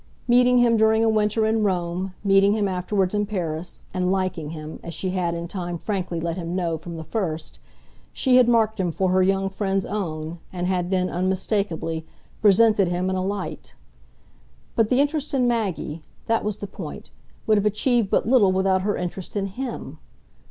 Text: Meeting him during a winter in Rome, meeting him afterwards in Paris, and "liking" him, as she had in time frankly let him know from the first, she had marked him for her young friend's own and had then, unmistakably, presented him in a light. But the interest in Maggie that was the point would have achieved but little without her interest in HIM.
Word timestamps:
Meeting 0.27 0.57
him 0.57 0.77
during 0.77 1.03
a 1.03 1.09
winter 1.09 1.45
in 1.45 1.61
Rome, 1.61 2.15
meeting 2.23 2.53
him 2.55 2.67
afterwards 2.67 3.13
in 3.13 3.27
Paris, 3.27 3.83
and 3.93 4.11
"liking" 4.11 4.49
him, 4.49 4.79
as 4.81 4.95
she 4.95 5.11
had 5.11 5.35
in 5.35 5.47
time 5.47 5.77
frankly 5.77 6.19
let 6.19 6.37
him 6.37 6.55
know 6.55 6.75
from 6.75 6.95
the 6.95 7.03
first, 7.03 7.59
she 8.11 8.37
had 8.37 8.49
marked 8.49 8.79
him 8.79 8.91
for 8.91 9.09
her 9.09 9.21
young 9.21 9.47
friend's 9.47 9.85
own 9.85 10.39
and 10.51 10.65
had 10.65 10.89
then, 10.89 11.07
unmistakably, 11.07 12.03
presented 12.41 12.87
him 12.87 13.11
in 13.11 13.15
a 13.15 13.23
light. 13.23 13.75
But 14.75 14.89
the 14.89 14.99
interest 14.99 15.35
in 15.35 15.47
Maggie 15.47 16.01
that 16.25 16.43
was 16.43 16.57
the 16.57 16.65
point 16.65 17.11
would 17.45 17.59
have 17.59 17.65
achieved 17.67 18.09
but 18.09 18.27
little 18.27 18.51
without 18.51 18.81
her 18.81 18.97
interest 18.97 19.35
in 19.35 19.45
HIM. 19.45 19.99